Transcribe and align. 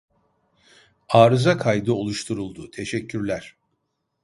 Arıza 1.09 1.57
kaydı 1.57 1.93
oluşturuldu 1.93 2.71
teşekkürler 2.71 3.55